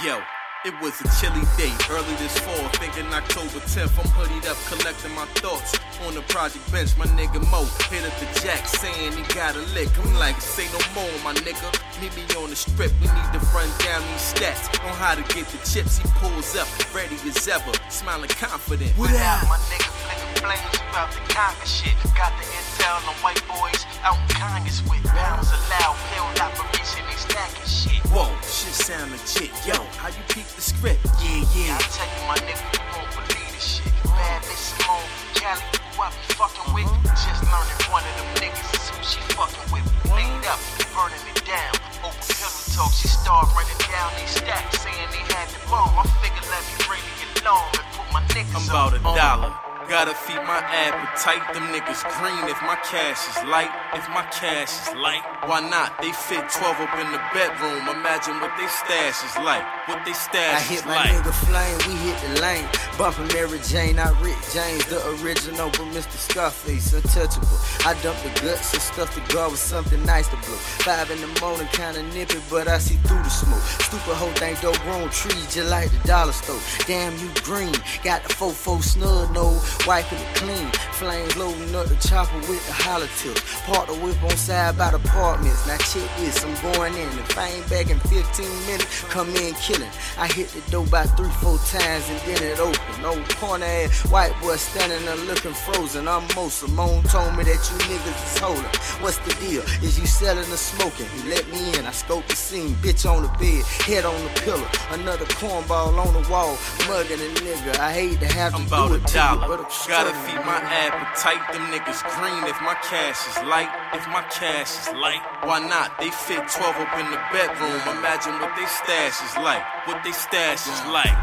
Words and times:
Yo, 0.00 0.18
it 0.64 0.72
was 0.80 0.98
a 1.02 1.08
chilly 1.20 1.44
day 1.60 1.70
early 1.90 2.14
this 2.16 2.36
fall, 2.40 2.66
thinking 2.80 3.06
October 3.12 3.60
10th. 3.60 3.92
I'm 4.00 4.08
hoodied 4.16 4.48
up, 4.48 4.56
collecting 4.66 5.14
my 5.14 5.26
thoughts 5.38 5.78
on 6.06 6.14
the 6.14 6.22
project 6.32 6.64
bench. 6.72 6.96
My 6.96 7.04
nigga 7.12 7.38
Mo 7.52 7.68
hit 7.92 8.02
up 8.02 8.16
the 8.18 8.26
jack, 8.40 8.66
saying 8.66 9.12
he 9.12 9.22
got 9.34 9.54
a 9.54 9.60
lick. 9.76 9.90
I'm 10.00 10.14
like, 10.14 10.40
say 10.40 10.64
no 10.72 10.80
more, 10.96 11.12
my 11.22 11.34
nigga. 11.44 11.68
Meet 12.00 12.16
me 12.16 12.24
on 12.40 12.50
the 12.50 12.56
strip. 12.56 12.90
We 12.98 13.06
need 13.06 13.30
to 13.36 13.40
run 13.52 13.68
down 13.84 14.00
these 14.10 14.32
stats 14.32 14.72
on 14.82 14.96
how 14.96 15.14
to 15.14 15.22
get 15.34 15.46
the 15.52 15.60
chips. 15.68 15.98
He 15.98 16.08
pulls 16.16 16.56
up, 16.56 16.66
ready 16.94 17.14
as 17.28 17.46
ever, 17.46 17.72
smiling 17.90 18.30
confident. 18.30 18.90
What 18.96 19.12
up? 19.12 19.44
My 19.46 19.60
nigga 19.70 19.92
Fligga 20.02 20.40
Flames 20.40 20.80
about 20.90 21.12
the 21.12 21.20
conquer 21.28 21.66
shit. 21.66 21.94
Got 22.16 22.32
the 22.40 22.48
intel 22.48 22.96
on 23.06 23.14
white 23.22 23.44
boys 23.46 23.81
out 24.02 24.18
in 24.18 24.28
Congress 24.34 24.82
with 24.88 25.02
pounds 25.06 25.48
of 25.52 25.60
loud 25.70 25.96
pill 26.10 26.26
operation. 26.42 27.02
They 27.06 27.16
stacking 27.18 27.66
shit. 27.66 28.02
Whoa, 28.10 28.28
shit 28.42 28.74
sound 28.74 29.10
legit. 29.14 29.50
Yo, 29.66 29.78
how 29.98 30.08
you 30.10 30.22
peep 30.28 30.46
the 30.58 30.62
script? 30.62 31.00
Yeah, 31.22 31.46
yeah. 31.54 31.78
I 31.78 31.82
tell 31.94 32.08
you, 32.10 32.22
my 32.26 32.38
nigga, 32.42 32.66
you 32.74 32.82
won't 32.92 33.10
believe 33.14 33.50
this 33.54 33.80
shit. 33.80 33.92
Bad 34.04 34.42
bitch 34.42 34.58
Simone, 34.74 35.08
Cali, 35.38 35.62
who 35.94 36.02
I 36.02 36.10
be 36.10 36.34
fucking 36.34 36.68
with. 36.74 36.90
Just 37.14 37.42
learned 37.46 37.70
that 37.70 37.82
one 37.90 38.02
of 38.04 38.14
them 38.18 38.30
niggas 38.42 38.68
is 38.74 38.86
who 38.90 38.98
she 39.06 39.20
fucking 39.38 39.66
with. 39.70 39.86
Cleaned 40.10 40.46
up, 40.50 40.60
burning 40.92 41.22
it 41.30 41.40
down. 41.46 41.72
Open 42.02 42.18
pillow 42.26 42.62
talk, 42.74 42.92
she 42.92 43.06
started 43.08 43.48
running 43.54 43.80
down 43.86 44.10
these 44.18 44.34
stacks, 44.34 44.82
saying 44.82 45.08
they 45.14 45.22
had 45.30 45.46
the 45.54 45.60
bomb. 45.70 45.94
I 45.94 46.04
figured 46.20 46.46
let 46.50 46.62
me 46.66 46.74
bring 46.90 47.04
it 47.22 47.30
along 47.40 47.70
and 47.78 47.86
put 47.94 48.06
my 48.10 48.22
niggas 48.34 48.58
I'm 48.58 48.66
about 48.66 48.92
a 48.98 49.00
on. 49.06 49.14
dollar. 49.16 49.71
Gotta 49.92 50.14
feed 50.14 50.40
my 50.48 50.56
appetite. 50.56 51.52
Them 51.52 51.68
niggas 51.68 52.00
green 52.16 52.48
if 52.48 52.56
my 52.62 52.76
cash 52.76 53.28
is 53.28 53.44
light. 53.44 53.68
If 53.92 54.08
my 54.08 54.22
cash 54.32 54.88
is 54.88 54.94
light, 54.96 55.20
why 55.44 55.60
not? 55.60 56.00
They 56.00 56.12
fit 56.12 56.48
12 56.48 56.80
up 56.80 56.96
in 56.96 57.12
the 57.12 57.20
bedroom. 57.34 57.84
Imagine 58.00 58.40
what 58.40 58.56
they 58.56 58.68
stash 58.68 59.22
is 59.22 59.36
like. 59.44 59.60
What 59.88 60.02
they 60.06 60.14
stash 60.14 60.60
I 60.60 60.64
hit 60.64 60.86
my 60.86 60.96
like. 60.96 61.10
nigga 61.12 61.34
Flame, 61.44 61.78
we 61.84 61.94
hit 62.08 62.16
the 62.24 62.40
lane. 62.40 62.68
Bumpin' 62.96 63.28
Mary 63.34 63.60
Jane, 63.68 63.98
I 63.98 64.08
Rick 64.24 64.38
James, 64.54 64.86
the 64.86 64.96
original, 65.20 65.68
but 65.68 65.92
Mr. 65.92 66.16
Scarface, 66.16 66.94
untouchable. 66.94 67.60
I 67.84 67.92
dump 68.02 68.16
the 68.22 68.32
guts 68.40 68.72
and 68.72 68.80
stuff 68.80 69.14
the 69.14 69.20
guard 69.32 69.50
with 69.50 69.60
something 69.60 70.02
nice 70.06 70.28
to 70.28 70.36
blow. 70.36 70.56
Five 70.86 71.10
in 71.10 71.20
the 71.20 71.40
morning, 71.40 71.68
kinda 71.72 72.02
nippy, 72.14 72.40
but 72.48 72.66
I 72.66 72.78
see 72.78 72.96
through 73.04 73.22
the 73.22 73.28
smoke. 73.28 73.60
Stupid 73.84 74.14
hoe 74.14 74.32
think 74.40 74.60
dope 74.62 74.80
grown 74.84 75.10
trees 75.10 75.52
just 75.52 75.68
like 75.68 75.90
the 75.90 76.08
dollar 76.08 76.32
store. 76.32 76.60
Damn, 76.86 77.12
you 77.18 77.28
green. 77.42 77.74
Got 78.04 78.22
the 78.22 78.32
4-4 78.32 78.82
snug 78.82 79.32
nose, 79.34 79.60
wiping 79.86 80.18
it 80.18 80.34
clean. 80.34 80.70
Flames 80.92 81.36
loading 81.36 81.74
up 81.74 81.86
the 81.86 81.96
chopper 81.96 82.38
with 82.48 82.64
the 82.66 82.72
hollow 82.72 83.08
tips. 83.18 83.42
Park 83.62 83.88
the 83.88 83.94
whip 83.94 84.22
on 84.22 84.36
side 84.36 84.78
by 84.78 84.90
the 84.90 84.96
apartments. 84.96 85.66
Now 85.66 85.76
check 85.78 86.08
this, 86.18 86.44
I'm 86.44 86.54
going 86.72 86.94
in. 86.94 87.08
If 87.18 87.36
I 87.36 87.48
ain't 87.48 87.68
back 87.68 87.90
in 87.90 87.98
15 88.00 88.66
minutes, 88.66 89.04
come 89.10 89.28
in 89.34 89.54
killing. 89.54 89.90
I 90.18 90.26
hit 90.28 90.48
the 90.48 90.62
door 90.70 90.86
by 90.86 91.04
three, 91.04 91.30
four 91.42 91.58
times 91.58 92.08
and 92.08 92.20
then 92.26 92.42
it 92.42 92.60
open. 92.60 93.04
Old 93.04 93.28
corner 93.36 93.64
ass 93.64 94.06
white 94.10 94.34
boy 94.40 94.56
standing 94.56 95.04
there 95.04 95.16
looking 95.26 95.54
frozen. 95.54 96.06
I'm 96.06 96.22
Mo 96.36 96.48
Simone 96.48 97.02
told 97.04 97.36
me 97.36 97.44
that 97.44 97.60
you 97.70 97.76
niggas 97.90 98.34
is 98.34 98.38
holding. 98.38 98.64
What's 99.02 99.18
the 99.18 99.34
deal? 99.40 99.62
Is 99.82 99.98
you 99.98 100.06
selling 100.06 100.50
or 100.50 100.56
smoking? 100.56 101.06
He 101.06 101.28
let 101.28 101.48
me 101.50 101.74
in. 101.78 101.86
I 101.86 101.90
scoped 101.90 102.28
the 102.28 102.36
scene. 102.36 102.74
Bitch 102.76 103.10
on 103.10 103.22
the 103.22 103.28
bed, 103.38 103.64
head 103.86 104.04
on 104.04 104.22
the 104.22 104.30
pillow. 104.40 104.68
Another 104.90 105.24
cornball 105.26 105.98
on 105.98 106.12
the 106.14 106.28
wall, 106.30 106.56
mugging 106.86 107.18
a 107.18 107.28
nigga. 107.40 107.78
I 107.78 107.92
hate 107.92 108.20
to 108.20 108.26
have 108.26 108.52
to 108.52 108.58
I'm 108.58 108.88
do 108.88 108.94
it 108.94 109.06
to 109.08 109.18
you, 109.18 109.48
but 109.48 109.71
Gotta 109.72 110.12
feed 110.28 110.36
my 110.44 110.60
appetite. 110.60 111.40
Them 111.48 111.64
niggas 111.72 112.04
green 112.12 112.44
if 112.44 112.60
my 112.60 112.76
cash 112.84 113.24
is 113.24 113.40
light. 113.48 113.72
If 113.96 114.06
my 114.08 114.20
cash 114.28 114.68
is 114.68 114.92
light, 114.92 115.24
why 115.48 115.64
not? 115.64 115.98
They 115.98 116.10
fit 116.12 116.44
12 116.44 116.76
up 116.76 116.92
in 117.00 117.08
the 117.08 117.16
bedroom. 117.32 117.80
Imagine 117.96 118.36
what 118.36 118.52
they 118.52 118.68
stash 118.68 119.16
is 119.24 119.34
like. 119.40 119.64
What 119.88 120.04
they 120.04 120.12
stash 120.12 120.68
is 120.68 120.80
like. 120.92 121.16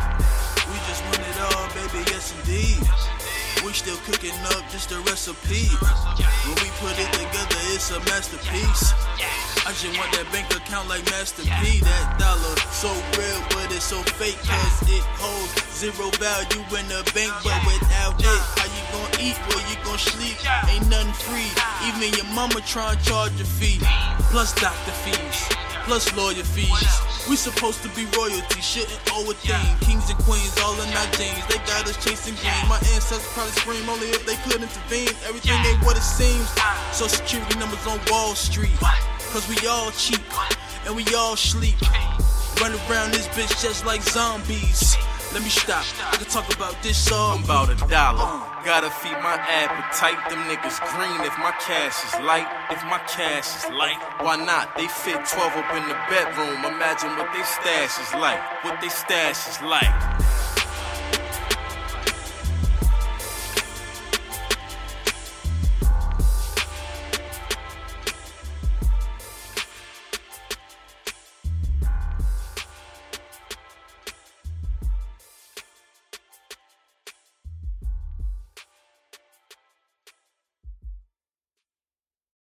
We 0.65 0.75
just 0.89 1.05
want 1.05 1.21
it 1.21 1.37
all, 1.45 1.69
baby, 1.77 2.01
yes 2.09 2.33
indeed. 2.41 2.81
We 3.63 3.71
still 3.71 3.97
cooking 4.09 4.33
up 4.57 4.65
just 4.73 4.89
the 4.89 4.97
recipe. 5.05 5.69
When 6.49 6.57
we 6.57 6.69
put 6.81 6.97
it 6.97 7.11
together, 7.13 7.61
it's 7.69 7.93
a 7.93 7.99
masterpiece. 8.09 8.97
I 9.61 9.77
just 9.77 9.93
want 9.93 10.09
that 10.17 10.25
bank 10.33 10.49
account 10.49 10.89
like 10.89 11.05
Master 11.13 11.43
P. 11.61 11.79
That 11.85 12.17
dollar 12.17 12.57
so 12.73 12.89
real, 13.13 13.41
but 13.53 13.69
it's 13.69 13.85
so 13.85 14.01
fake, 14.17 14.41
cause 14.41 14.89
it 14.89 15.05
holds 15.21 15.58
zero 15.79 16.11
value 16.19 16.59
in 16.75 16.85
the 16.91 16.99
bank. 17.15 17.31
But 17.39 17.55
without 17.63 18.19
it, 18.19 18.41
how 18.59 18.67
you 18.67 18.83
gonna 18.91 19.23
eat? 19.23 19.39
Where 19.47 19.63
you 19.71 19.79
gonna 19.87 19.97
sleep? 19.97 20.35
Ain't 20.67 20.83
nothing 20.91 21.15
free. 21.23 21.47
Even 21.87 22.11
your 22.19 22.27
mama 22.35 22.59
tryna 22.67 22.99
charge 22.99 23.39
a 23.39 23.47
fee. 23.47 23.79
Plus 24.27 24.51
doctor 24.59 24.91
fees, 25.07 25.39
plus 25.87 26.11
lawyer 26.19 26.43
fees. 26.43 26.83
We 27.31 27.37
supposed 27.39 27.81
to 27.83 27.89
be 27.95 28.03
royalty, 28.11 28.59
shouldn't 28.59 28.99
owe 29.15 29.23
a 29.31 29.33
thing. 29.33 29.63
Kings 29.79 30.09
and 30.11 30.19
queens, 30.27 30.51
all 30.59 30.75
in 30.83 30.91
our 30.99 31.09
jeans. 31.15 31.47
They 31.47 31.63
got 31.63 31.87
us 31.87 31.95
chasing 32.03 32.35
green. 32.43 32.67
My 32.67 32.75
ancestors 32.91 33.23
probably 33.31 33.55
scream 33.55 33.87
only 33.87 34.11
if 34.11 34.25
they 34.27 34.35
could 34.43 34.59
intervene. 34.59 35.15
Everything 35.31 35.63
ain't 35.63 35.79
what 35.87 35.95
it 35.95 36.03
seems. 36.03 36.43
So 36.91 37.07
security 37.07 37.57
numbers 37.57 37.87
on 37.87 38.03
Wall 38.11 38.35
Street. 38.35 38.75
Cause 39.31 39.47
we 39.47 39.55
all 39.65 39.91
cheap 39.91 40.27
and 40.85 40.93
we 40.95 41.05
all 41.15 41.37
sleep. 41.37 41.79
Run 42.59 42.75
around 42.91 43.15
this 43.15 43.27
bitch 43.31 43.55
just 43.63 43.85
like 43.85 44.01
zombies. 44.01 44.97
Let 45.31 45.43
me 45.43 45.49
stop. 45.49 45.85
I 46.11 46.17
can 46.17 46.25
talk 46.25 46.51
about 46.55 46.81
this 46.81 47.11
all. 47.11 47.37
I'm 47.37 47.43
about 47.43 47.69
a 47.69 47.75
dollar. 47.87 48.41
Gotta 48.65 48.89
feed 48.89 49.13
my 49.21 49.37
appetite. 49.37 50.17
Them 50.27 50.41
niggas 50.49 50.81
green 50.89 51.21
if 51.21 51.37
my 51.37 51.53
cash 51.61 52.01
is 52.03 52.19
light. 52.25 52.49
If 52.71 52.81
my 52.85 52.97
cash 53.05 53.45
is 53.57 53.69
light, 53.69 54.01
why 54.25 54.37
not? 54.37 54.75
They 54.75 54.87
fit 54.87 55.21
12 55.23 55.53
up 55.53 55.69
in 55.77 55.87
the 55.87 55.93
bedroom. 56.09 56.65
Imagine 56.65 57.15
what 57.15 57.31
they 57.31 57.43
stash 57.43 58.01
is 58.01 58.13
like. 58.15 58.41
What 58.63 58.81
they 58.81 58.89
stash 58.89 59.47
is 59.47 59.61
like. 59.61 60.18